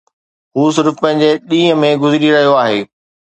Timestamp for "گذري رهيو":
2.07-2.57